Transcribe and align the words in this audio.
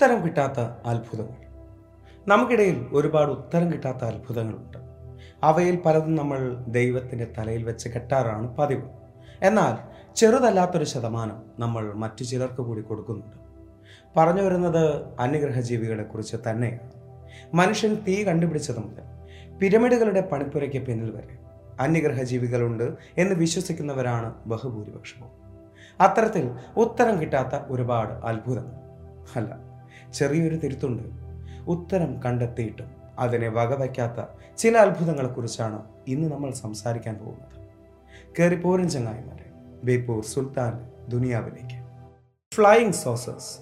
ഉത്തരം 0.00 0.24
കിട്ടാത്ത 0.24 0.60
അത്ഭുതങ്ങൾ. 0.86 1.36
നമുക്കിടയിൽ 2.28 2.86
ഒരുപാട് 2.92 3.30
ഉത്തരം 3.30 3.72
കിട്ടാത്ത 3.72 4.04
അത്ഭുതങ്ങളുണ്ട്. 4.04 4.78
അവയിൽ 5.42 5.76
പലതും 5.76 6.14
നമ്മൾ 6.14 6.64
ദൈവത്തിന്റെ 6.68 7.32
തലയിൽ 7.38 7.62
വെച്ച് 7.64 7.88
കെട്ടാറാണ് 7.88 8.56
പതിവ്. 8.56 8.82
എന്നാൽ 9.42 9.76
ചെറുതല്ലാത്തൊരു 10.14 10.84
ശതമാനം 10.84 11.42
നമ്മൾ 11.58 11.92
മറ്റു 11.92 12.24
ചിലർക്ക് 12.24 12.56
കൂടി 12.56 12.80
കൊടുക്കുന്നുണ്ട്. 12.80 13.36
പറഞ്ഞു 14.16 14.42
വരുന്നത് 14.42 15.14
അന്യഗ്രഹ 15.20 15.60
ജീവികളെക്കുറിച്ച് 15.60 16.36
തന്നെയാണ്. 16.50 16.90
മനുഷ്യൻ 17.54 17.94
തീ 17.94 18.24
കണ്ടുപിടിച്ചത് 18.24 18.78
മുതൽ 18.78 19.02
പിരമിഡുകളുടെ 19.58 20.20
പണിപ്പുരയ്ക്ക് 20.20 20.86
പിന്നിൽ 20.86 21.10
വരെ 21.10 21.38
അന്യഗ്രഹ 21.80 22.22
ജീവികളുണ്ട് 22.22 22.92
എന്ന് 23.18 23.34
വിശ്വസിക്കുന്നവരാണ് 23.34 24.34
ബഹുഭൂരിപക്ഷവും. 24.46 25.30
അത്തരത്തിൽ 26.00 26.50
ഉത്തരം 26.76 27.20
കിട്ടാത്ത 27.20 27.72
ഒരുപാട് 27.72 28.12
അത്ഭുതങ്ങൾ. 28.12 28.72
അല്ല 29.36 29.69
ചെറിയൊരു 30.14 30.56
തിരുത്തുണ്ട്. 30.56 31.02
ഉത്തരം 31.68 32.22
കണ്ടെത്തിയിട്ടും 32.22 32.90
അതിനെ 33.18 33.48
വകവയ്ക്കാത്ത 33.48 34.24
ചില 34.58 34.78
അത്ഭുതങ്ങളെക്കുറിച്ചാണ് 34.78 35.84
ഇന്ന് 36.08 36.32
നമ്മൾ 36.32 36.50
സംസാരിക്കാൻ 36.50 37.14
പോകുന്നത്. 37.14 37.70
കയറിപ്പോരൻ 38.38 38.88
ചങ്ങായിമാരെ. 38.88 39.44
ബേപ്പൂർ 39.84 40.24
സുൽത്താൻ 40.24 40.90
ദുനിയാവിലേക്ക്. 41.08 41.90
Flying 42.54 42.92
sauces 42.92 43.58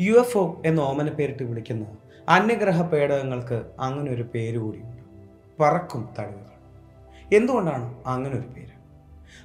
U 0.00 0.12
F 0.12 0.38
O 0.38 0.62
എന്ന് 0.66 0.82
ഓമന 0.82 1.08
പേരിട്ട് 1.08 1.42
വിളിക്കുന്ന 1.42 1.86
അന്യഗ്രഹ 2.28 2.82
പേടകങ്ങൾക്ക് 2.82 3.62
അങ്ങനെ 3.80 4.10
ഒരു 4.10 4.22
പേര് 4.22 4.58
കൂടിയുണ്ട്. 4.58 5.02
പറക്കും 5.62 6.08
തളികകൾ 6.18 6.50
എന്തുകൊണ്ടാണ് 7.34 8.04
അങ്ങനെ 8.06 8.34
ഒരു 8.34 8.48
പേര്? 8.48 8.70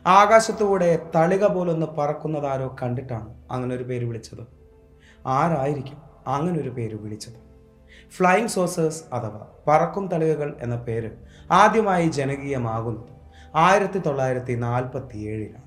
ആകാശത്തുകൂടെ 0.08 1.00
തളിക 1.16 1.46
പോലൊന്ന് 1.46 1.86
പറക്കുന്നതാരോ 1.86 2.76
കണ്ടിട്ടാണ് 2.82 3.36
അങ്ങനെ 3.52 3.76
ഒരു 3.76 3.84
പേര് 3.84 4.06
വിളിച്ചത്. 4.06 4.48
ആരായിരിക്കും? 5.28 6.05
അങ്ങനെ 6.28 6.60
ഒരു 6.60 6.70
പേര് 6.70 6.96
വിളിച്ചത്. 6.96 7.40
ഫ്ലൈയിങ് 8.18 8.48
സോസേഴ്സ് 8.48 9.04
അഥവാ 9.14 9.48
പറക്കും 9.68 10.08
തളികകൾ 10.08 10.58
എന്ന 10.62 10.76
പേര് 10.76 11.10
ആദ്യമായി 11.52 12.10
ജനകീയമാകുന്നത് 12.10 13.12
ആയിരത്തി 13.56 14.00
തൊള്ളായിരത്തി 14.00 14.54
നാൽപ്പത്തി 14.54 15.18
ഏഴിലാണ് 15.18 15.66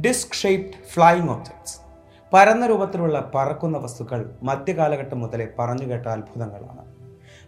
ഡിസ്ക് 0.00 0.32
ഷേപ്ഡ് 0.32 0.86
ഫ്ലൈയിങ് 0.92 1.30
ഓബ്ജക്ട്സ് 1.30 1.76
പരന്ന 2.32 2.66
രൂപത്തിലുള്ള 2.66 3.30
പറക്കുന്ന 3.34 3.78
വസ്തുക്കൾ 3.78 4.30
മധ്യകാലഘട്ടം 4.42 5.20
മുതലേ 5.20 5.48
പറഞ്ഞു 5.58 5.86
കേട്ട 5.86 6.06
അത്ഭുതങ്ങളാണ്. 6.06 6.96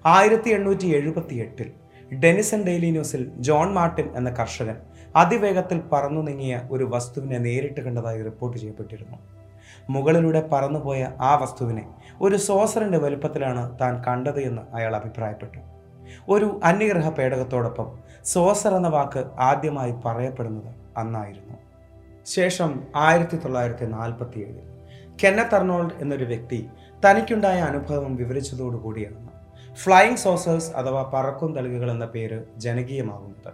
ആയിരത്തി 0.07 0.51
എണ്ണൂറ്റി 0.51 0.87
എഴുപത്തി 0.87 1.35
എട്ടിൽ 1.35 1.73
ഡെനിസൺ 2.15 2.63
ഡെയിലി 2.63 2.91
ന്യൂസിൽ 2.91 3.33
ജോൺ 3.37 3.75
മാർട്ടിൻ 3.75 4.17
എന്ന 4.17 4.31
കർഷകൻ 4.31 4.77
അതിവേഗത്തിൽ 5.17 5.81
പറന്നു 5.93 6.21
നീങ്ങിയ 6.21 6.69
ഒരു 6.71 6.85
വസ്തുവിനെ 6.85 7.39
നേരിട്ട് 7.39 7.81
കണ്ടതായി 7.81 8.23
റിപ്പോർട്ട് 8.23 8.59
ചെയ്യപ്പെട്ടിരുന്നു. 8.59 9.38
മുകളിലൂടെ 9.91 10.49
പറന്നുപോയ 10.53 11.11
ആ 11.21 11.35
വസ്തുവിനെ 11.35 11.95
ഒരു 12.21 12.37
സോസറിന്റെ 12.37 12.99
വലുപ്പത്തിലാണ് 12.99 13.79
താൻ 13.81 14.05
കണ്ടത് 14.05 14.41
എന്ന് 14.41 14.63
അയാൾ 14.75 14.97
അഭിപ്രായപ്പെട്ടു. 14.97 15.59
ഒരു 16.29 16.61
അന്യഗ്രഹ 16.65 17.09
പേടകത്തോടൊപ്പം 17.09 17.99
സോസർ 18.25 18.75
എന്ന 18.75 18.89
വാക്ക് 18.89 19.25
ആദ്യമായി 19.39 19.95
പറയപ്പെടുന്നത് 20.05 20.75
അന്നായിരുന്നു. 20.97 21.55
ശേഷം 22.27 22.83
ആയിരത്തി 22.97 23.37
തൊള്ളായിരത്തി 23.37 23.85
നാൽപ്പത്തി 23.85 24.39
ഏഴിൽ 24.39 24.69
കെന്നത്ത് 25.25 25.55
അർണോൾഡ് 25.55 25.91
എന്നൊരു 26.01 26.25
വ്യക്തി 26.25 26.69
തനിക്കുണ്ടായ 27.07 27.61
അനുഭവം 27.61 28.17
വിവരിച്ചതോടുകൂടിയാണ് 28.17 29.29
ഫ്ലൈയിങ് 29.75 30.17
സോസേഴ്സ് 30.17 30.73
അഥവാ 30.77 31.11
പറക്കും 31.15 31.55
തളികകൾ 31.55 31.91
എന്ന 31.91 32.05
പേര് 32.05 32.45
ജനകീയമാകുന്നത്. 32.57 33.53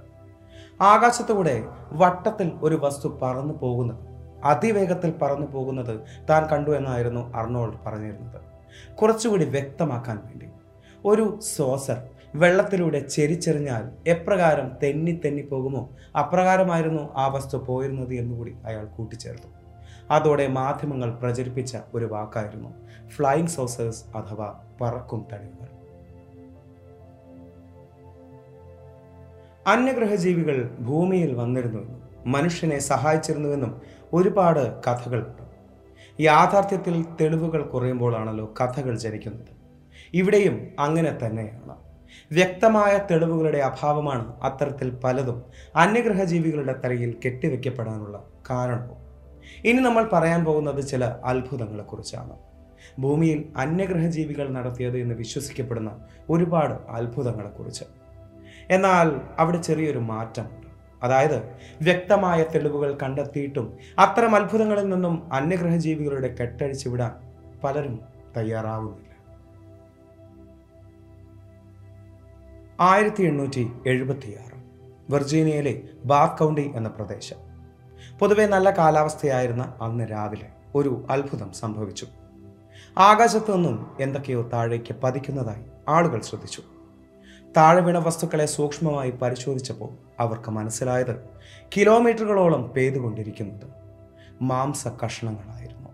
ആകാശത്തൂടെ 0.81 1.65
വട്ടത്തിൽ 1.93 2.53
ഒരു 2.62 2.81
വസ്തു 2.83 3.19
പറന്നു 3.23 3.55
പോകുന്നത് 3.55 4.13
അതിവേഗത്തിൽ 4.44 5.10
പറന്നു 5.10 5.47
പോകുന്നത് 5.47 6.00
താൻ 6.31 6.49
കണ്ടു 6.50 6.71
എന്നായിരുന്നു 6.71 7.34
അർണോൾഡ് 7.34 7.78
പറഞ്ഞിരുന്നത്. 7.87 8.41
കുറച്ചുകൂടി 8.94 9.44
വ്യക്തമാക്കാൻ 9.44 10.16
വേണ്ടി. 10.16 10.47
ഒരു 11.05 11.38
സോസർ 11.56 12.09
വെള്ളത്തിലൂടെ 12.34 12.99
ചെരിച്ചെറിഞ്ഞാൽ 12.99 14.10
എപ്രകാരം 14.10 14.71
തെന്നി 14.82 15.21
തെന്നി 15.25 15.43
പോകുമോ? 15.43 15.91
അപ്രകാരമായിരുന്നു 16.19 17.12
ആ 17.16 17.27
വസ്തു 17.27 17.56
പോയിരുന്നത് 17.56 18.15
എന്നുകൂടി 18.15 18.56
അയാൾ 18.65 18.84
കൂട്ടിച്ചേർത്തു. 18.84 19.49
അതോടെ 20.10 20.47
മാധ്യമങ്ങൾ 20.47 21.11
പ്രചരിപ്പിച്ച 21.11 21.76
ഒരു 21.94 22.05
വാക്കായിരുന്നു 22.05 22.71
ഫ്ലൈയിങ് 23.09 23.47
സോസേഴ്സ് 23.47 24.05
അഥവാ 24.16 24.61
പറക്കും 24.81 25.26
തടിവുകൾ 25.32 25.69
അന്യഗ്രഹജീവികൾ 29.66 30.69
ഭൂമിയിൽ 30.81 31.34
വന്നിരുന്നുവെന്നും 31.34 32.03
മനുഷ്യനെ 32.26 32.78
സഹായിച്ചിരുന്നുവെന്നും 32.78 33.82
ഒരുപാട് 34.14 34.82
കഥകളുണ്ട്. 34.82 35.42
യാഥാർത്ഥ്യത്തിൽ 36.20 37.04
തെളിവുകൾ 37.20 37.62
കുറയുമ്പോഴാണല്ലോ 37.62 38.54
കഥകൾ 38.60 38.97
ജനിക്കുന്നത്. 38.97 39.47
ഇവിടെയും 40.14 40.66
അങ്ങനെ 40.78 41.19
തന്നെയാണ്. 41.26 41.76
വ്യക്തമായ 42.32 43.06
തെളിവുകളുടെ 43.10 43.58
അഭാവമാണ് 43.58 44.41
അത്തരത്തിൽ 44.42 44.91
പലതും 45.04 45.42
അന്യഗ്രഹ 45.76 46.25
ജീവികളുടെ 46.25 46.80
തലയിൽ 46.84 47.14
കെട്ടിവെക്കപ്പെടാനുള്ള 47.25 48.25
കാരണവും 48.50 49.04
ഇനി 49.64 49.78
നമ്മൾ 49.78 50.04
പറയാൻ 50.12 50.44
പോകുന്നത് 50.44 50.88
ചില 50.88 51.04
അത്ഭുതങ്ങളെക്കുറിച്ചാണ്. 51.04 52.38
ഭൂമിയിൽ 52.98 53.44
അന്യഗ്രഹ 53.56 54.06
ജീവികൾ 54.06 54.48
നടത്തിയത് 54.48 54.98
എന്ന് 54.98 55.14
വിശ്വസിക്കപ്പെടുന്ന 55.14 56.00
ഒരുപാട് 56.31 56.75
അത്ഭുതങ്ങളെക്കുറിച്ച്. 56.91 57.84
എന്നാൽ 58.70 59.20
അവിടെ 59.38 59.56
ചെറിയൊരു 59.56 59.98
മാറ്റമുണ്ട്. 59.98 60.74
അതായത് 61.04 61.38
വ്യക്തമായ 61.82 62.41
തെളിവുകൾ 62.54 62.91
കണ്ടെത്തിയിട്ടും 63.03 63.66
അത്തരം 63.98 64.34
അത്ഭുതങ്ങളിൽ 64.37 64.87
നിന്നും 64.88 65.15
അന്യഗ്രഹജീവികളുടെ 65.32 66.31
കെട്ടഴിച്ചു 66.41 66.88
വിടാൻ 66.88 67.12
പലരും 67.65 67.97
തയ്യാറാവുന്നില്ല. 68.37 69.10
ആയിരത്തി 72.81 73.22
എണ്ണൂറ്റി 73.22 73.64
എഴുപത്തിയാറ് 73.87 74.56
വെർജീനിയയിലെ 75.10 75.75
ബാത്ത് 76.04 76.38
കൗണ്ടി 76.38 76.64
എന്ന 76.75 76.88
പ്രദേശം. 76.88 77.41
പൊതുവെ 78.19 78.47
നല്ല 78.47 78.69
കാലാവസ്ഥയായിരുന്ന 78.70 79.64
അന്ന് 79.82 80.04
രാവിലെ 80.10 80.48
ഒരു 80.75 80.93
അത്ഭുതം 81.10 81.50
സംഭവിച്ചു. 81.53 82.06
ആകാശത്തു 82.99 83.52
നിന്നും 83.52 83.76
എന്തൊക്കെയോ 84.00 84.43
താഴേക്ക് 84.52 84.94
പതിക്കുന്നതായി 85.02 85.64
ആളുകൾ 85.88 86.20
ശ്രദ്ധിച്ചു. 86.20 86.62
താഴെ 87.56 87.81
വീണ 87.81 87.99
വസ്തുക്കളെ 87.99 88.47
സൂക്ഷ്മമായി 88.47 89.11
പരിശോധിച്ചപ്പോൾ 89.11 89.89
അവർക്ക് 90.21 90.51
മനസ്സിലായത് 90.51 91.25
കിലോമീറ്ററുകളോളം 91.77 92.73
പെയ്തുകൊണ്ടിരിക്കുന്നത് 92.77 93.67
മാംസ 94.43 94.89
കഷ്ണങ്ങളായിരുന്നു 95.05 95.91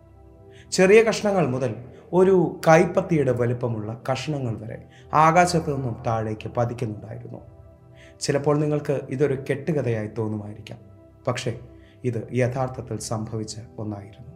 ചെറിയ 0.73 1.03
കഷ്ണങ്ങൾ 1.03 1.47
മുതൽ 1.47 1.75
ഒരു 2.12 2.61
കൈപ്പത്തിയുടെ 2.69 3.33
വലുപ്പമുള്ള 3.33 4.01
കഷ്ണങ്ങൾ 4.12 4.59
വരെ 4.59 4.85
ആകാശത്തു 5.15 5.71
നിന്നും 5.71 6.03
താഴേക്ക് 6.07 6.49
പതിക്കുന്നുണ്ടായിരുന്നു. 6.49 7.39
ചിലപ്പോൾ 8.21 8.59
നിങ്ങൾക്ക് 8.59 9.01
ഇതൊരു 9.09 9.45
കെട്ടുകഥയായി 9.51 10.11
തോന്നുമായിരിക്കാം. 10.19 10.79
പക്ഷേ 11.27 11.59
ഇത് 12.05 12.29
യഥാർത്ഥത്തിൽ 12.33 12.99
സംഭവിച്ച 12.99 13.57
ഒന്നായിരുന്നു. 13.79 14.33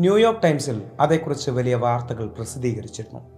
ന്യൂയോർക്ക് 0.00 0.42
ടൈംസിൽ 0.42 0.82
അതേക്കുറിച്ച് 1.00 1.50
വലിയ 1.50 1.74
വാർത്തകൾ 1.74 2.28
പ്രസിദ്ധീകരിച്ചിരുന്നു. 2.28 3.35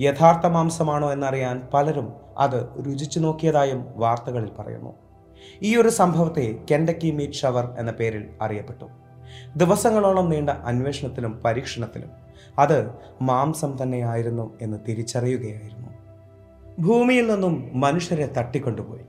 യഥാർത്ഥ 0.00 0.46
മാംസമാണോ 0.46 1.12
എന്നറിയാൻ 1.12 1.68
പലരും 1.74 2.12
അത് 2.38 2.86
രുചിച്ചു 2.86 3.20
നോക്കിയതായും 3.20 3.86
വാർത്തകളിൽ 3.96 4.50
പറയുന്നു. 4.58 4.94
ഈ 5.62 5.76
ഒരു 5.76 5.88
സംഭവത്തെ 5.88 6.58
കെൻഡക്കി 6.70 7.10
മീറ്റ് 7.10 7.32
ഷവർ 7.32 7.74
എന്ന 7.78 7.92
പേരിൽ 7.92 8.24
അറിയപ്പെട്ടു. 8.42 8.84
ദിവസങ്ങളോളം 9.56 10.30
നീണ്ട 10.30 10.50
അന്വേഷണത്തിലും 10.50 11.42
പരീക്ഷണത്തിലും 11.44 12.10
അത് 12.58 12.90
മാംസം 13.22 13.76
തന്നെയായിരുന്നു 13.82 14.58
എന്ന് 14.62 14.78
തിരിച്ചറിയുകയായിരുന്നു. 14.88 15.88
ഭൂമിയിൽ 16.78 17.30
നിന്നും 17.30 17.70
മനുഷ്യരെ 17.74 18.26
തട്ടിക്കൊണ്ടുപോയി. 18.26 19.02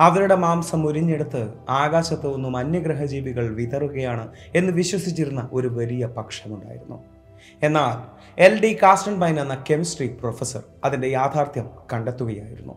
അവരുടെ 0.00 0.34
മാംസം 0.34 0.86
ഉരിഞ്ഞെടുത്ത് 0.86 1.52
ആകാശത്തു 1.68 2.34
നിന്നും 2.34 2.56
അന്യഗ്രഹജീവികൾ 2.56 3.54
വിതറുകയാണ് 3.54 4.28
എന്ന് 4.54 4.72
വിശ്വസിച്ചിരുന്ന 4.72 5.48
ഒരു 5.52 5.68
വലിയ 5.68 6.06
പക്ഷമുണ്ടായിരുന്നു. 6.06 7.13
എന്നാൽ 7.62 8.14
എൽ 8.40 8.60
ഡി 8.60 8.78
കാസ്റ്റൻബൈൻ 8.82 9.40
എന്ന 9.40 9.64
കെമിസ്ട്രി 9.70 10.08
പ്രൊഫസർ 10.08 10.62
അതിന്റെ 10.84 11.08
യാഥാർത്ഥ്യം 11.08 11.70
കണ്ടെത്തുകയായിരുന്നു. 11.92 12.74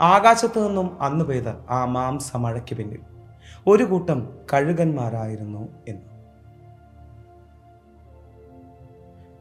ആകാശത്തു 0.00 0.60
നിന്നും 0.60 1.02
അന്ന് 1.02 1.24
പെയ്ത 1.24 1.48
ആ 1.70 1.84
മാംസ 1.84 2.36
മഴയ്ക്ക് 2.36 2.76
പിന്നിൽ 2.76 3.00
ഒരു 3.66 3.84
കൂട്ടം 3.84 4.38
കഴുകന്മാരായിരുന്നു 4.52 5.68
എന്ന്. 5.88 6.16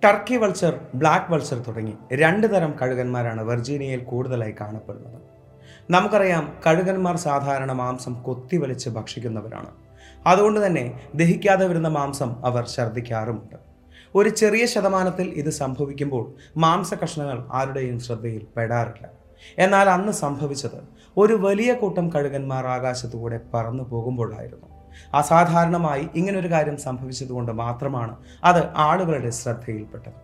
ടർക്കി 0.04 0.36
വൾച്ചർ 0.36 0.80
ബ്ലാക്ക് 0.96 1.32
വൾച്ചർ 1.32 1.58
തുടങ്ങി 1.58 1.94
രണ്ട് 2.14 2.56
തരം 2.56 2.74
കഴുകന്മാരാണ് 2.82 3.42
വെർജീനിയയിൽ 3.44 4.04
കൂടുതലായി 4.04 4.56
കാണപ്പെടുന്നത്. 4.62 5.22
നമുക്കറിയാം 5.92 6.58
കഴുകന്മാർ 6.68 7.18
സാധാരണ 7.18 7.72
മാംസം 7.72 8.24
കൊത്തിവലിച്ച് 8.24 8.90
ഭക്ഷിക്കുന്നവരാണ്. 8.90 9.72
അതുകൊണ്ട് 10.28 10.66
തന്നെ 10.66 11.10
ദഹിക്കാതെ 11.16 11.68
വരുന്ന 11.68 11.88
മാംസം 11.88 12.46
അവർ 12.46 12.68
ഛർദ്ദിക്കാറുമുണ്ട്. 12.68 13.65
ഒരു 14.16 14.30
ചെറിയ 14.30 14.66
ശതമാനത്തിൽ 14.66 15.28
ഇത് 15.28 15.50
സംഭവിക്കുമ്പോൾ 15.50 16.36
മാംസ 16.58 16.94
കഷ്ണങ്ങൾ 16.94 17.46
ആരുടെയും 17.52 18.00
ശ്രദ്ധയിൽ 18.00 18.48
പെടാറില്ല. 18.58 19.10
എന്നാൽ 19.60 19.90
അന്ന് 19.90 20.12
സംഭവിച്ചത് 20.12 20.80
ഒരു 21.18 21.34
വലിയ 21.34 21.74
കൂട്ടം 21.74 22.10
കഴുകന്മാർ 22.10 22.68
ആകാശത്തുകൂടെ 22.68 23.40
പറന്നു 23.54 23.84
പോകുമ്പോഴായിരുന്നു. 23.84 24.68
അസാധാരണമായി 25.14 26.08
ഇങ്ങനൊരു 26.16 26.52
കാര്യം 26.52 26.78
സംഭവിച്ചതുകൊണ്ട് 26.78 27.52
മാത്രമാണ് 27.52 28.16
അത് 28.44 28.70
ആളുകളുടെ 28.76 29.30
ശ്രദ്ധയിൽപ്പെട്ടത്. 29.30 30.22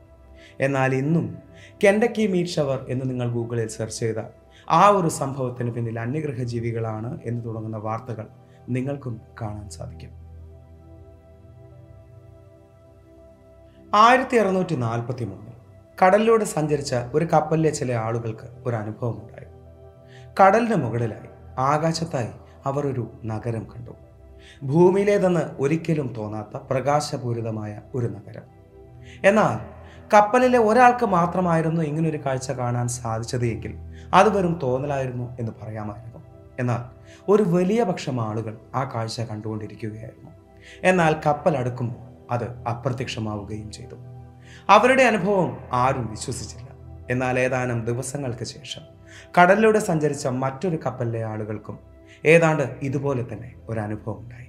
എന്നാൽ 0.59 0.95
ഇന്നും 0.95 1.37
കെൻഡക്കി 1.83 2.27
മീറ്റ് 2.27 2.49
ഷവർ 2.49 2.85
എന്ന് 2.89 3.09
നിങ്ങൾ 3.09 3.31
ഗൂഗിളിൽ 3.31 3.67
സെർച്ച് 3.67 3.99
ചെയ്താൽ 3.99 4.29
ആ 4.69 4.89
ഒരു 4.89 5.07
സംഭവത്തിന് 5.07 5.71
പിന്നിൽ 5.71 5.99
അന്യഗ്രഹ 5.99 6.43
ജീവികളാണ് 6.43 7.19
എന്ന് 7.25 7.45
തുടങ്ങുന്ന 7.45 7.77
വാർത്തകൾ 7.77 8.27
നിങ്ങൾക്കും 8.69 9.21
കാണാൻ 9.41 9.69
സാധിക്കും. 9.69 10.20
ആയിരത്തി 13.95 14.37
അറുന്നൂറ്റി 14.37 14.75
നാൽപ്പത്തി 14.75 15.25
മൂന്നിൽ 15.25 15.53
കടലിലൂടെ 16.05 16.45
സഞ്ചരിച്ച 16.45 16.95
ഒരു 17.13 17.25
കപ്പലിലെ 17.25 17.69
ചില 17.69 17.91
ആളുകൾക്ക് 17.91 18.47
ഒരു 18.65 18.75
അനുഭവം 18.75 19.21
ഉണ്ടായി 19.23 19.47
കടലിന് 20.43 20.75
മുകളിലായി 20.75 21.59
ആകാശത്തായി 21.59 22.27
അവർ 22.65 22.87
ഒരു 22.87 23.11
നഗരം 23.25 23.63
കണ്ടു. 23.63 23.91
ഭൂമിയിലേതെന്ന് 24.63 25.41
ഒരിക്കലും 25.59 26.13
തോന്നാത്ത 26.13 26.63
പ്രകാശപൂരിതമായ 26.71 27.81
ഒരു 27.95 28.07
നഗരം. 28.07 28.41
എന്നാൽ 29.25 29.57
കപ്പലിലെ 30.13 30.59
ഒരാൾക്ക് 30.59 31.05
മാത്രമായിരുന്നു 31.05 31.81
ഇങ്ങനൊരു 31.81 32.17
കാഴ്ച 32.17 32.51
കാണാൻ 32.51 32.87
സാധിച്ചത് 32.87 33.45
എങ്കിൽ 33.45 33.75
അത് 34.13 34.37
വെറും 34.37 34.59
തോന്നലായിരുന്നു 34.63 35.37
എന്ന് 35.39 35.51
പറയാമായിരുന്നു. 35.61 36.19
എന്നാൽ 36.59 37.11
ഒരു 37.29 37.43
വലിയ 37.43 37.83
പക്ഷം 37.83 38.21
ആളുകൾ 38.21 38.57
ആ 38.75 38.91
കാഴ്ച 38.95 39.21
കണ്ടുകൊണ്ടിരിക്കുകയായിരുന്നു. 39.21 40.31
എന്നാൽ 40.83 41.15
കപ്പൽ 41.25 41.57
അടുക്കുമ്പോൾ 41.57 42.10
അത് 42.31 42.63
അപ്രത്യക്ഷമാവുകയും 42.67 43.71
ചെയ്തു. 43.71 43.95
അവരുടെ 44.69 45.03
അനുഭവം 45.03 45.57
ആരും 45.73 46.07
വിശ്വസിച്ചില്ല. 46.09 46.67
എന്നാൽ 47.09 47.39
ഏതാനും 47.39 47.85
ദിവസങ്ങൾക്ക് 47.85 48.43
ശേഷം 48.43 48.81
കടലിലൂടെ 49.41 49.79
സഞ്ചരിച്ച 49.79 50.27
മറ്റൊരു 50.27 50.79
കപ്പലിലെ 50.85 51.23
ആളുകൾക്കും 51.23 51.79
ഏതാണ്ട് 52.25 52.63
ഇതുപോലെ 52.81 53.25
തന്നെ 53.33 53.55
ഒരു 53.69 53.79
അനുഭവം 53.79 54.19
ഉണ്ടായി. 54.19 54.47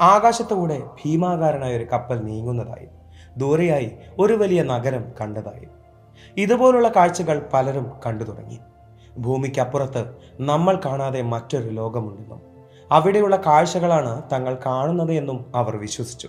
ആകാശത്തൂടെ 0.00 0.78
ഭീമാകാരനായ 0.78 1.76
ഒരു 1.76 1.84
കപ്പൽ 1.84 2.18
നീങ്ങുന്നതായി 2.18 2.88
ദൂരെയായി 3.36 3.90
ഒരു 4.18 4.32
വലിയ 4.32 4.62
നഗരം 4.62 5.04
കണ്ടതായി. 5.20 5.68
ഇതുപോലുള്ള 6.36 6.88
കാഴ്ചകൾ 6.88 7.48
പലരും 7.52 7.92
കണ്ടു 8.06 8.24
തുടങ്ങി. 8.24 8.58
ഭൂമിക്കപ്പുറത്ത് 9.18 10.16
നമ്മൾ 10.40 10.80
കാണാതെ 10.84 11.22
മറ്റൊരു 11.22 11.68
ലോകമുണ്ടെന്നും 11.68 12.40
അവിടെയുള്ള 12.92 13.36
കാഴ്ചകളാണ് 13.36 14.22
തങ്ങൾ 14.32 14.58
കാണുന്നത് 14.66 15.12
എന്നും 15.12 15.52
അവർ 15.54 15.76
വിശ്വസിച്ചു. 15.76 16.28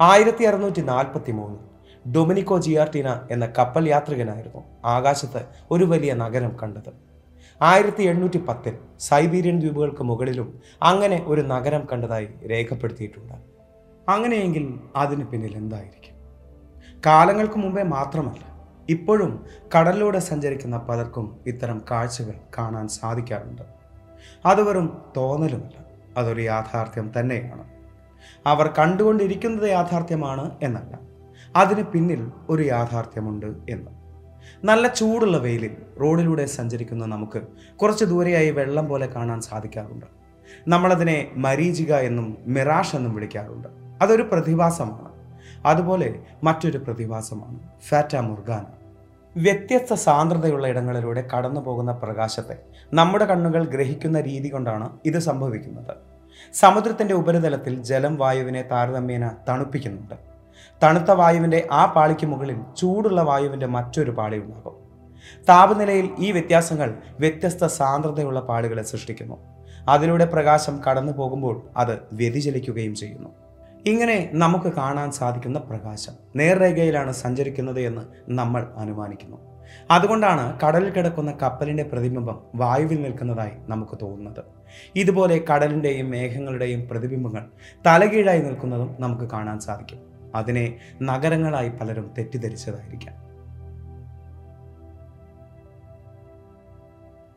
ആയിരത്തി 0.00 0.44
അറുന്നൂറ്റി 0.44 0.80
നാൽപ്പത്തി 0.80 1.32
മൂന്ന് 1.32 1.58
ഡൊമിനിക്കോ 2.14 2.58
ജിയാർട്ടിന 2.58 3.20
എന്ന 3.30 3.52
കപ്പൽ 3.58 3.88
യാത്രികനായിരുന്നു 3.88 4.62
ആകാശത്ത് 4.84 5.46
ഒരു 5.70 5.84
വലിയ 5.84 6.12
നഗരം 6.12 6.56
കണ്ടത്. 6.62 6.92
ആയിരത്തി 7.62 8.02
എണ്ണൂറ്റി 8.02 8.38
പത്തിൽ 8.38 8.78
സൈബീരിയൻ 9.00 9.60
ദ്വീപുകൾക്ക് 9.60 10.02
മുകളിലും 10.02 10.62
അങ്ങനെ 10.82 11.24
ഒരു 11.26 11.40
നഗരം 11.40 11.86
കണ്ടതായി 11.92 12.28
രേഖപ്പെടുത്തിയിട്ടുണ്ട്. 12.50 13.34
അങ്ങനെയെങ്കിൽ 14.10 14.80
അതിന് 14.96 15.24
പിന്നിൽ 15.24 15.56
എന്തായിരിക്കും? 15.56 16.14
കാലങ്ങൾക്ക് 17.06 17.54
മുമ്പേ 17.54 17.82
മാത്രമല്ല 17.82 18.54
ഇപ്പോഴും 18.88 19.46
കടലിലൂടെ 19.76 20.18
സഞ്ചരിക്കുന്ന 20.18 20.76
പലർക്കും 20.76 21.40
ഇത്തരം 21.46 21.82
കാഴ്ചകൾ 21.90 22.34
കാണാൻ 22.58 22.88
സാധിക്കാറുണ്ട്. 22.88 23.62
അത് 24.46 24.62
വെറും 24.62 25.02
തോന്നലുമല്ല 25.16 25.84
അതൊരു 26.16 26.40
യാഥാർത്ഥ്യം 26.40 27.12
തന്നെയാണ്. 27.20 27.73
അവർ 28.46 28.66
കണ്ടുകൊണ്ടിരിക്കുന്നത് 28.78 29.70
യാഥാർത്ഥ്യമാണ് 29.70 30.50
എന്നല്ല. 30.62 30.98
അതിന് 31.56 31.82
പിന്നിൽ 31.82 32.30
ഒരു 32.48 32.62
യാഥാർത്ഥ്യമുണ്ട് 32.62 33.46
എന്ന്. 33.46 33.90
നല്ല 34.64 34.88
ചൂടുള്ള 34.88 35.36
വെയിലിൽ 35.36 35.76
റോഡിലൂടെ 36.00 36.46
സഞ്ചരിക്കുന്ന 36.46 37.06
നമുക്ക് 37.06 37.42
കുറച്ച് 37.76 38.04
ദൂരെയായി 38.04 38.50
വെള്ളം 38.50 38.88
പോലെ 38.88 39.06
കാണാൻ 39.06 39.40
സാധിക്കാറുണ്ട്. 39.40 40.06
നമ്മളതിനെ 40.68 41.30
മരീചിക 41.36 41.94
എന്നും 41.94 42.38
മിറാഷ് 42.46 42.96
എന്നും 42.96 43.14
വിളിക്കാറുണ്ട്. 43.14 43.68
അതൊരു 44.02 44.22
പ്രതിഭാസമാണ്. 44.22 45.14
അതുപോലെ 45.66 46.14
മറ്റൊരു 46.44 46.78
പ്രതിഭാസമാണ്. 46.78 47.58
ഫാറ്റ 47.88 48.16
മുർഗാന. 48.16 48.64
വ്യത്യസ്ത 49.36 49.94
സാന്ദ്രതയുള്ള 49.94 50.66
ഇടങ്ങളിലൂടെ 50.66 51.28
കടന്നു 51.36 51.60
പോകുന്ന 51.60 51.92
പ്രകാശത്തെ 51.92 52.56
നമ്മുടെ 52.94 53.24
കണ്ണുകൾ 53.24 53.64
ഗ്രഹിക്കുന്ന 53.64 54.20
രീതി 54.20 54.48
കൊണ്ടാണ് 54.48 54.90
ഇത് 55.04 55.18
സംഭവിക്കുന്നത്. 55.18 56.13
സമുദ്രത്തിന്റെ 56.52 57.14
ഉപരിതലത്തിൽ 57.14 57.82
ജലം 57.82 58.16
വായുവിനെ 58.16 58.62
താരതമ്യേന 58.62 59.30
തണുപ്പിക്കുന്നുണ്ട്. 59.48 60.14
തണുത്ത 60.82 61.10
വായുവിന്റെ 61.10 61.68
ആ 61.72 61.84
പാളിക്ക് 61.86 62.26
മുകളിൽ 62.26 62.56
ചൂടുള്ള 62.78 63.22
വായുവിന്റെ 63.22 63.66
മറ്റൊരു 63.66 64.10
പാളി 64.10 64.38
ഉണ്ടാകും. 64.38 64.84
താപനിലയിൽ 65.48 66.10
ഈ 66.18 66.32
വ്യത്യാസങ്ങൾ 66.32 66.94
വ്യത്യസ്ത 67.20 67.66
സാന്ദ്രതയുള്ള 67.66 68.40
പാളികളെ 68.40 68.82
സൃഷ്ടിക്കുന്നു. 68.82 69.36
അതിലൂടെ 69.88 70.24
പ്രകാശം 70.24 70.80
കടന്നു 70.82 71.12
പോകുമ്പോൾ 71.12 71.62
അത് 71.76 71.98
വ്യതിചലിക്കുകയും 72.12 72.94
ചെയ്യുന്നു. 72.94 73.28
ഇങ്ങനെ 73.86 74.30
നമുക്ക് 74.32 74.72
കാണാൻ 74.72 75.10
സാധിക്കുന്ന 75.12 75.58
പ്രകാശം 75.58 76.12
നേർരേഖയിലാണ് 76.36 77.12
സഞ്ചരിക്കുന്നത് 77.12 77.80
എന്ന് 77.80 78.02
നമ്മൾ 78.28 78.66
അനുമാനിക്കുന്നു. 78.76 79.53
അതുകൊണ്ടാണ് 79.90 80.60
കടലിൽ 80.60 80.90
കിടക്കുന്ന 80.90 81.32
കപ്പലിന്റെ 81.42 81.82
പ്രതിബിംബം 81.82 82.42
വായുവിൽ 82.54 83.02
നിൽക്കുന്നതായി 83.02 83.50
നമുക്ക് 83.68 83.98
തോന്നുന്നത്. 84.02 84.44
ഇതുപോലെ 84.96 85.44
കടലിന്റെയും 85.54 86.10
മേഘങ്ങളുടെയും 86.10 86.88
പ്രതിബിംബങ്ങൾ 86.88 87.50
തലകീഴായി 87.86 88.40
നിൽക്കുന്നതും 88.40 88.96
നമുക്ക് 89.00 89.30
കാണാൻ 89.30 89.60
സാധിക്കും. 89.60 89.98
അതിനെ 90.34 90.78
നഗരങ്ങളായി 91.02 91.68
പലരും 91.68 92.14
തെറ്റിദ്ധരിച്ചതായിരിക്കാം. 92.18 93.24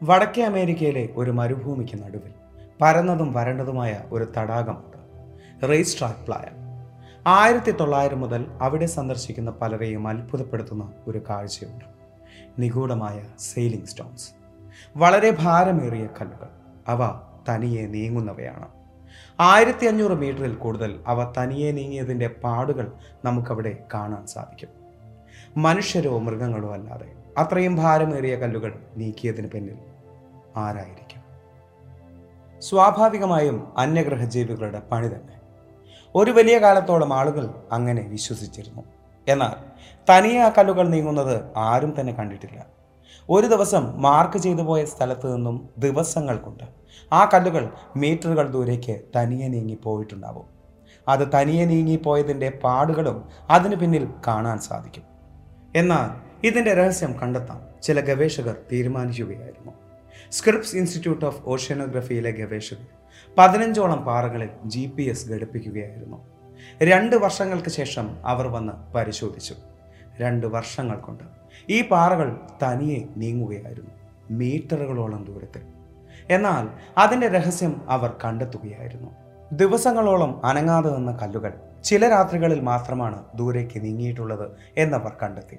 വടക്കേ 0.04 0.44
അമേരിക്കയിലെ 0.44 1.10
ഒരു 1.16 1.32
മരുഭൂമിക്ക് 1.32 2.04
നടുവിൽ 2.04 2.32
പരന്നതും 2.82 3.34
വരണ്ടതുമായ 3.34 4.02
ഒരു 4.12 4.28
തടാകമുണ്ട് 4.38 4.98
റേസ് 5.70 6.00
ട്രാക്ക് 6.00 6.26
പ്ലായ. 6.26 6.46
ആയിരത്തി 7.28 7.72
തൊള്ളായിരം 7.72 8.22
മുതൽ 8.22 8.46
അവിടെ 8.62 8.86
സന്ദർശിക്കുന്ന 8.86 9.52
പലരെയും 9.52 10.08
അത്ഭുതപ്പെടുത്തുന്ന 10.08 10.94
ഒരു 11.08 11.22
കാഴ്ചയുണ്ട്. 11.30 11.97
നിഗൂഢമായ 12.60 13.24
സെയിലിംഗ് 13.40 13.86
സ്റ്റോൺസ്. 13.86 14.32
വളരെ 14.98 15.36
ഭാരമേറിയ 15.40 16.06
കല്ലുകൾ. 16.06 16.50
അവ 16.88 17.22
തനിയെ 17.50 17.88
നീങ്ങുന്നവയാണ്. 17.88 18.68
ആയിരത്തി 19.40 19.86
അഞ്ഞൂറ് 19.86 20.12
മീറ്ററിൽ 20.12 20.56
കൂടുതൽ 20.56 21.04
അവ 21.08 21.34
തനിയെ 21.38 21.72
നീങ്ങിയതിന്റെ 21.72 22.28
പാടുകൾ 22.28 22.92
നമുക്കവിടെ 23.26 23.84
കാണാൻ 23.94 24.28
സാധിക്കും. 24.28 24.70
മനുഷ്യരോ 25.58 26.20
മൃഗങ്ങളോ 26.20 26.74
അല്ലാതെ 26.74 27.14
അത്രയും 27.38 27.76
ഭാരമേറിയ 27.76 28.36
കല്ലുകൾ 28.36 28.80
നീക്കിയതിന് 28.98 29.48
പിന്നിൽ 29.48 29.78
ആരായിരിക്കും? 30.58 31.28
സ്വാഭാവികമായും 32.62 33.80
അന്യഗ്രഹ 33.80 34.24
ജീവികളുടെ 34.24 34.80
പണി 34.80 35.08
തന്നെ. 35.08 35.40
ഒരു 36.16 36.32
വലിയ 36.32 36.58
കാലത്തോളം 36.58 37.14
ആളുകൾ 37.14 37.54
അങ്ങനെ 37.72 38.02
വിശ്വസിച്ചിരുന്നു. 38.02 38.82
എന്നാൽ 39.28 39.67
തനിയെ 40.10 40.40
ആ 40.40 40.50
കല്ലുകൾ 40.50 40.88
നീങ്ങുന്നത് 40.88 41.44
ആരും 41.58 41.96
തന്നെ 42.00 42.14
കണ്ടിട്ടില്ല. 42.14 42.66
ഒരു 43.30 43.48
ദിവസം 43.48 44.02
മാർക്ക് 44.02 44.38
ചെയ്തു 44.38 44.62
പോയ 44.62 44.86
സ്ഥലത്ത് 44.86 45.36
നിന്നും 45.36 45.70
ദിവസങ്ങൾ 45.78 46.38
കൊണ്ട് 46.38 46.64
ആ 47.14 47.30
കല്ലുകൾ 47.34 47.70
മീറ്ററുകൾ 47.96 48.52
ദൂരേക്ക് 48.52 49.02
തനിയെ 49.16 49.48
നീങ്ങി 49.48 49.78
പോയിട്ടുണ്ടാവും. 49.84 50.46
അത് 51.08 51.28
തനിയെ 51.36 51.66
നീങ്ങിപ്പോയതിന്റെ 51.66 52.50
പാടുകളും 52.64 53.24
അതിന് 53.50 53.76
പിന്നിൽ 53.76 54.08
കാണാൻ 54.28 54.60
സാധിക്കും. 54.60 55.04
എന്നാൽ 55.76 56.28
ഇതിന്റെ 56.48 56.74
രഹസ്യം 56.74 57.20
കണ്ടെത്താൻ 57.20 57.82
ചില 57.84 58.00
ഗവേഷകർ 58.00 58.56
തീരുമാനിക്കുകയായിരുന്നു. 58.72 59.72
സ്ക്രിപ്സ് 60.32 60.76
ഇൻസ്റ്റിറ്റ്യൂട്ട് 60.76 61.26
ഓഫ് 61.26 61.42
ഓഷ്യനോഗ്രഫിയിലെ 61.46 62.32
ഗവേഷകർ 62.32 62.88
പതിനഞ്ചോളം 63.38 63.98
പാറകളിൽ 63.98 64.50
ജി 64.66 64.94
പി 64.98 65.04
എസ് 65.04 65.30
ഘടിപ്പിക്കുകയായിരുന്നു. 65.30 66.37
രണ്ട് 66.84 67.16
വർഷങ്ങൾക്ക് 67.16 67.70
ശേഷം 67.70 68.18
അവർ 68.26 68.48
വന്ന് 68.48 68.94
പരിശോധിച്ചു. 68.94 69.56
രണ്ട് 70.20 70.48
വർഷങ്ങൾ 70.48 70.98
കൊണ്ട്. 70.98 71.24
ഈ 71.70 71.88
പാറകൾ 71.88 72.40
തനിയെ 72.64 73.00
നീങ്ങുകയായിരുന്നു 73.18 73.92
മീറ്ററുകളോളം 74.32 75.26
ദൂരത്തിൽ. 75.26 75.62
എന്നാൽ 76.30 76.68
അതിന്റെ 76.98 77.28
രഹസ്യം 77.28 77.90
അവർ 77.90 78.14
കണ്ടെത്തുകയായിരുന്നു. 78.26 79.12
ദിവസങ്ങളോളം 79.52 80.46
അനങ്ങാതെ 80.46 80.90
നിന്ന 80.90 81.12
കല്ലുകൾ 81.12 81.54
ചില 81.84 82.10
രാത്രികളിൽ 82.10 82.62
മാത്രമാണ് 82.62 83.24
ദൂരേക്ക് 83.36 83.84
നീങ്ങിയിട്ടുള്ളത് 83.84 84.50
എന്നവർ 84.78 85.12
കണ്ടെത്തി. 85.24 85.58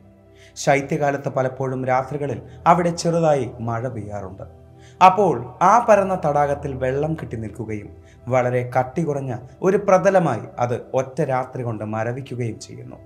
ശൈത്യകാലത്ത് 0.57 1.29
പലപ്പോഴും 1.29 1.85
രാത്രികളിൽ 1.85 2.43
അവിടെ 2.67 2.91
ചെറുതായി 2.91 3.51
മഴ 3.61 3.89
പെയ്യാറുണ്ട്. 3.89 4.68
അപ്പോൾ 5.05 5.55
ആ 5.63 5.87
പരന്ന 5.89 6.21
തടാകത്തിൽ 6.27 6.75
വെള്ളം 6.75 7.15
കെട്ടി 7.15 7.37
നിൽക്കുകയും 7.37 7.89
വളരെ 8.29 8.71
കട്ടി 8.79 9.03
കുറഞ്ഞ 9.03 9.37
ഒരു 9.63 9.77
പ്രതലമായി 9.77 10.41
അത് 10.59 10.91
ഒറ്റ 10.95 11.23
രാത്രി 11.23 11.63
കൊണ്ട് 11.63 11.85
മരവിക്കുകയും 11.85 12.61
ചെയ്യുന്നു. 12.61 12.97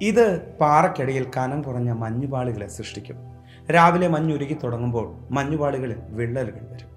ഇത് 0.00 0.52
പാറക്കിടയിൽ 0.60 1.30
കനം 1.36 1.62
കുറഞ്ഞ 1.62 1.92
മഞ്ഞുപാളികളെ 1.92 2.66
സൃഷ്ടിക്കും. 2.66 3.16
രാവിലെ 3.70 4.08
മഞ്ഞുരുകി 4.08 4.58
തുടങ്ങുമ്പോൾ 4.64 5.16
മഞ്ഞുപാളികളിൽ 5.30 5.96
വിള്ളലുകൾ 6.08 6.60
വരും. 6.60 6.88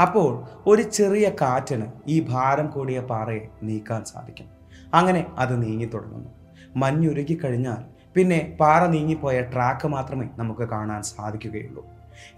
അപ്പോൾ 0.00 0.44
ഒരു 0.66 0.82
ചെറിയ 0.82 1.28
കാറ്റിന് 1.28 1.86
ഈ 2.08 2.26
ഭാരം 2.30 2.66
കൂടിയ 2.66 3.00
പാറയെ 3.00 3.48
നീക്കാൻ 3.62 4.04
സാധിക്കും. 4.04 4.46
അങ്ങനെ 4.94 5.26
അത് 5.38 5.62
നീങ്ങി 5.62 5.84
തുടങ്ങുന്നു. 5.84 6.30
മഞ്ഞുരുകി 6.76 7.40
കഴിഞ്ഞാൽ 7.44 7.93
പിന്നെ 8.16 8.56
പാറ 8.60 8.86
നീങ്ങിപ്പോയ 8.86 9.40
ട്രാക്ക് 9.40 9.88
മാത്രമേ 9.88 10.26
നമുക്ക് 10.36 10.60
കാണാൻ 10.60 11.02
സാധിക്കുകയുള്ളൂ. 11.02 11.84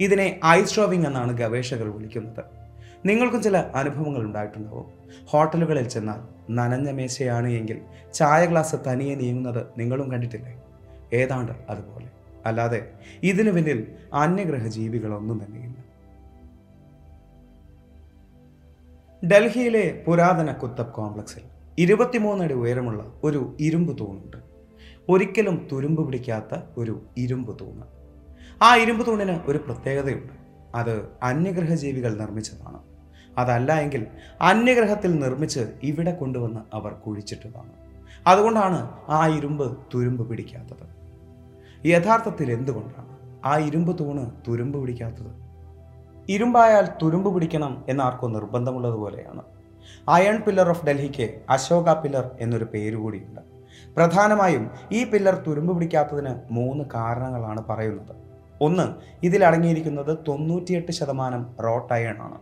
ഇതിനെ 0.01 0.41
ഐസ് 0.47 0.75
ഷോവിംഗ് 0.75 1.07
എന്നാണ് 1.07 1.33
ഗവേഷകർ 1.33 1.89
വിളിക്കുന്നത്. 1.97 2.45
നിങ്ങൾക്കും 3.07 3.43
ചില 3.43 3.57
അനുഭവങ്ങൾ 3.75 4.21
ഉണ്ടായിട്ടുണ്ടാവും. 4.21 4.87
ഹോട്ടലുകളിൽ 5.31 5.89
ചെന്നാൽ 5.89 6.21
നനഞ്ഞ 6.51 6.91
മേശയാണ് 6.91 7.49
എങ്കിൽ 7.49 7.81
ചായ 8.15 8.47
ഗ്ലാസ് 8.47 8.77
തനിയെ 8.87 9.15
നീങ്ങുന്നത് 9.15 9.67
നിങ്ങളും 9.79 10.11
കണ്ടിട്ടില്ലേ? 10.11 10.55
ഏതാണ്ട് 11.13 11.53
അതുപോലെ. 11.71 12.09
അല്ലാതെ 12.47 12.81
ഇതിനു 13.23 13.51
പിന്നിൽ 13.51 13.79
അന്യഗ്രഹ 14.15 14.67
ജീവികളൊന്നും 14.67 15.45
തന്നെയില്ല. 15.45 15.77
ഡൽഹിയിലെ 19.25 20.03
പുരാതന 20.07 20.53
കുത്തബ് 20.53 20.93
കോംപ്ലക്സിൽ 20.93 21.43
ഇരുപത്തിമൂന്നടി 21.79 22.55
ഉയരമുള്ള 22.55 23.13
ഒരു 23.25 23.57
ഇരുമ്പ് 23.61 23.99
തൂണുണ്ട്. 23.99 24.56
ഒരിക്കലും 25.09 25.69
തുരുമ്പ് 25.73 26.07
പിടിക്കാത്ത 26.07 26.55
ഒരു 26.77 27.03
ഇരുമ്പ് 27.17 27.59
തൂണ്. 27.61 27.85
ആ 28.63 28.77
ഇരുമ്പ് 28.77 29.07
തൂണിന് 29.07 29.41
ഒരു 29.47 29.59
പ്രത്യേകതയുണ്ട്. 29.59 30.33
അത് 30.75 31.09
അന്യഗ്രഹ 31.23 31.75
ജീവികൾ 31.75 32.17
നിർമ്മിച്ചതാണ്. 32.17 32.79
അതല്ല 33.39 33.73
എങ്കിൽ 33.73 34.07
അന്യഗ്രഹത്തിൽ 34.41 35.19
നിർമ്മിച്ച് 35.19 35.73
ഇവിടെ 35.83 36.13
കൊണ്ടുവന്ന് 36.13 36.61
അവർ 36.75 36.93
കുഴിച്ചിട്ടതാണ്. 36.93 37.73
അതുകൊണ്ടാണ് 38.27 38.91
ആ 39.09 39.29
ഇരുമ്പ് 39.29 39.77
തുരുമ്പ് 39.95 40.31
പിടിക്കാത്തത്. 40.31 40.87
യഥാർത്ഥത്തിൽ 41.87 42.53
എന്തുകൊണ്ടാണ് 42.53 43.17
ആ 43.45 43.59
ഇരുമ്പ് 43.59 43.99
തൂണ് 43.99 44.31
തുരുമ്പ് 44.49 44.81
പിടിക്കാത്തത്? 44.81 45.33
ഇരുമ്പായാൽ 46.29 46.87
തുരുമ്പ് 47.03 47.35
പിടിക്കണം 47.35 47.85
എന്നാർക്കോ 47.89 48.29
നിർബന്ധമുള്ളതുപോലെയാണ് 48.29 49.43
അയൺ 50.09 50.43
പില്ലർ 50.43 50.71
ഓഫ് 50.71 50.87
ഡൽഹിക്ക് 50.87 51.43
അശോക 51.51 51.93
പില്ലർ 51.93 52.31
എന്നൊരു 52.41 52.65
പേര് 52.65 52.97
കൂടിയുണ്ട് 52.97 53.56
പ്രധാനമായും 53.97 54.71
ഈ 54.93 55.05
പില്ലർ 55.05 55.43
തുരുമ്പ് 55.47 55.75
പിടിക്കാത്തതിന് 55.75 56.53
മൂന്ന് 56.53 56.85
കാരണങ്ങളാണ് 56.95 57.65
പറയുന്നത്. 57.69 58.17
ഒന്ന് 58.61 58.95
ഇതിലടങ്ങിയിരിക്കുന്നത് 59.23 60.19
തൊണ്ണൂറ്റിയെട്ട് 60.29 60.93
ശതമാനം 60.93 61.57
റോട്ട് 61.65 61.93
അയൺ 61.93 62.19
ആണ്. 62.23 62.39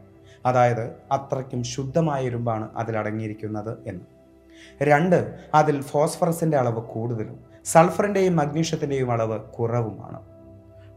അതായത് 0.47 0.91
അത്രയ്ക്കും 1.13 1.63
ശുദ്ധമായ 1.63 2.23
ഇരുമ്പാണ് 2.23 2.69
അതിലടങ്ങിയിരിക്കുന്നത് 2.77 3.79
എന്ന്. 3.87 4.05
രണ്ട് 4.83 5.35
അതിൽ 5.55 5.83
ഫോസ്ഫറസിന്റെ 5.83 6.57
അളവ് 6.57 6.83
കൂടുതലും 6.83 7.39
സൾഫറിന്റെയും 7.65 8.37
മഗ്നീഷ്യത്തിന്റെയും 8.37 9.13
അളവ് 9.13 9.41
കുറവുമാണ്. 9.41 10.21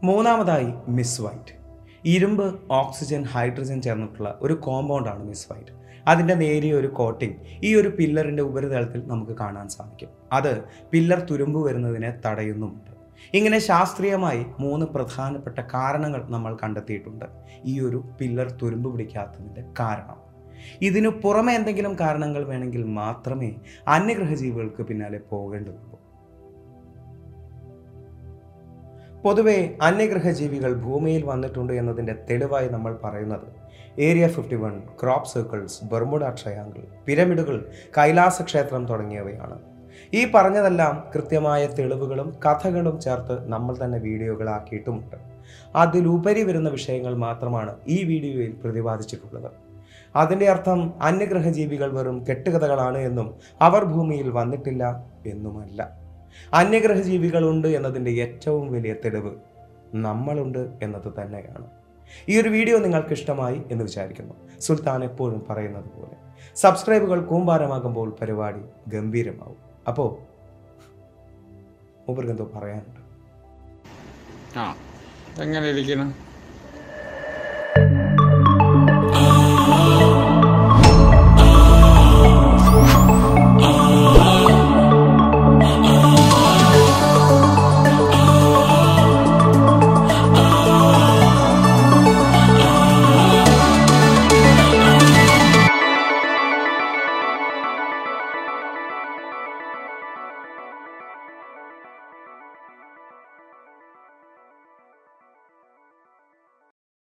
മൂന്നാമതായി 0.02 0.74
മിസ് 0.88 1.22
വൈറ്റ് 1.22 1.58
ഇരുമ്പ് 2.04 2.60
ഓക്സിജൻ 2.70 3.22
ഹൈഡ്രജൻ 3.22 3.82
ചേർന്നിട്ടുള്ള 3.82 4.38
ഒരു 4.42 4.54
കോമ്പൗണ്ടാണ് 4.54 5.24
മിസ് 5.24 5.52
വൈറ്റ് 5.52 5.77
അതിന്റെ 6.08 6.34
നേരിയ 6.34 6.72
ഒരു 6.74 6.86
കോട്ടിംഗ് 6.86 7.36
ഈ 7.64 7.74
ഒരു 7.74 7.88
പില്ലറിന്റെ 7.88 8.42
ഉപരിതലത്തിൽ 8.42 9.02
നമുക്ക് 9.06 9.32
കാണാൻ 9.32 9.68
സാധിക്കും. 9.68 10.08
അത് 10.32 10.52
പില്ലർ 10.90 11.18
തുരുമ്പ് 11.30 11.66
വരുന്നതിനെ 11.66 12.12
തടയുന്നുമുണ്ട്. 12.26 12.90
ഇങ്ങനെ 13.34 13.58
ശാസ്ത്രീയമായി 13.58 14.46
മൂന്ന് 14.60 14.86
പ്രധാനപ്പെട്ട 14.86 15.58
കാരണങ്ങൾ 15.74 16.26
നമ്മൾ 16.28 16.56
കണ്ടെത്തിയിട്ടുണ്ട്. 16.62 17.24
ഈ 17.64 17.80
ഒരു 17.80 18.04
പില്ലർ 18.20 18.50
തുരുമ്പ് 18.62 18.92
പിടിക്കാത്തതിന്റെ 18.92 19.64
കാരണം. 19.80 20.18
ഇതിനു 20.82 21.08
പുറമെ 21.08 21.52
എന്തെങ്കിലും 21.52 21.96
കാരണങ്ങൾ 22.00 22.44
വേണമെങ്കിൽ 22.44 22.84
മാത്രമേ 22.84 23.50
അന്യഗ്രഹജീവികൾക്ക് 23.88 24.82
പിന്നാലെ 24.82 25.18
പോകേണ്ടതുള്ളൂ. 25.18 25.97
പൊതുവെ 29.22 29.56
അന്യഗ്രഹജീവികൾ 29.86 30.72
ഭൂമിയിൽ 30.84 31.22
വന്നിട്ടുണ്ട് 31.30 31.72
എന്നതിന്റെ 31.80 32.14
തെളിവായി 32.28 32.68
നമ്മൾ 32.74 32.92
പറയുന്നത്. 33.04 33.46
Area 34.06 34.26
fifty 34.34 34.58
one 34.64 34.74
crop 35.00 35.30
circles 35.32 35.78
Bermuda 35.92 36.24
triangle 36.40 36.82
പിരമിഡുകൾ 37.06 37.56
Kailasa 37.96 38.42
ക്ഷേത്രം 38.48 38.82
തുടങ്ങിയവയാണ്. 38.90 39.56
ഈ 40.18 40.20
പറഞ്ഞതെല്ലാം 40.34 40.94
കൃത്യമായ 41.14 41.62
തെളിവുകളും 41.78 42.28
കഥകളും 42.44 42.96
ചേർത്ത് 43.04 43.36
നമ്മൾ 43.52 43.74
തന്നെ 43.82 43.98
വീഡിയോകളാക്കിയിട്ടുമുണ്ട്. 44.06 45.16
അതിലുപരി 45.82 46.42
വരുന്ന 46.48 46.68
വിഷയങ്ങൾ 46.76 47.14
മാത്രമാണ് 47.26 47.72
ഈ 47.96 47.98
വീഡിയോയിൽ 48.10 48.52
പ്രതിപാദിച്ചിട്ടുള്ളത്. 48.62 49.50
അതിന്റെ 50.14 50.46
അർത്ഥം 50.52 50.80
അന്യഗ്രഹജീവികൾ 51.08 51.90
വെറും 51.96 52.18
കെട്ടുകഥകളാണ് 52.28 53.00
എന്നും 53.08 53.28
അവർ 53.66 53.82
ഭൂമിയിൽ 53.94 54.28
വന്നിട്ടില്ല 54.38 54.84
എന്നുമല്ല. 55.32 56.07
അന്യഗ്രഹ 56.52 57.00
ജീവികളുണ്ട് 57.00 57.68
എന്നതിന്റെ 57.68 58.10
ഏറ്റവും 58.10 58.72
വലിയ 58.72 58.92
തെളിവ് 58.92 59.36
നമ്മളുണ്ട് 59.94 60.78
എന്നത് 60.82 61.12
തന്നെയാണ്. 61.20 61.66
ഈ 62.28 62.40
ഒരു 62.40 62.48
വീഡിയോ 62.48 62.78
നിങ്ങൾക്ക് 62.78 63.12
ഇഷ്ടമായി 63.12 63.62
എന്ന് 63.70 63.84
വിചാരിക്കുന്നു. 63.84 64.34
സുൽത്താൻ 64.60 65.04
എപ്പോഴും 65.04 65.46
പറയുന്നത് 65.50 65.84
പോലെ. 65.84 66.16
സബ്സ്ക്രൈബുകൾ 66.56 67.24
കൂമ്പാരമാകുമ്പോൾ 67.24 68.16
പരിപാടി 68.20 68.60
ഗംഭീരമാവും. 68.88 69.56
അപ്പോൾ 69.88 70.10
മൂപ്പർക്ക് 72.08 72.30
എന്തോ 72.30 72.50
പറയാനുണ്ട്. 72.54 73.00
ആ 74.58 74.76
എങ്ങനെ 75.42 75.68
ഇരിക്കണം 75.70 76.27